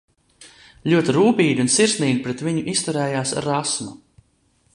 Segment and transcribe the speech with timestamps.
[0.93, 3.95] Ļoti rūpīgi un sirsnīgi pret viņu izturējās Rasma.